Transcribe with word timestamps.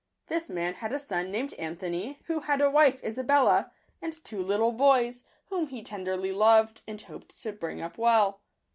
This 0.25 0.49
man 0.49 0.73
had 0.73 0.93
a 0.93 0.97
son 0.97 1.29
named 1.29 1.53
Anthony, 1.59 2.17
who 2.25 2.39
had 2.39 2.59
a 2.59 2.71
wife, 2.71 3.03
Isabella, 3.03 3.71
and 4.01 4.13
two 4.25 4.41
little 4.41 4.71
boys, 4.71 5.23
whom 5.49 5.67
he 5.67 5.83
tenderly 5.83 6.31
loved, 6.31 6.81
and 6.87 6.99
hoped 6.99 7.39
to 7.43 7.51
bring 7.51 7.81
up 7.83 7.99
well. 7.99 8.41